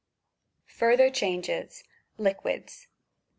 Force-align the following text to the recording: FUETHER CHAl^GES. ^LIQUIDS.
FUETHER 0.65 1.11
CHAl^GES. 1.11 1.83
^LIQUIDS. 2.17 2.87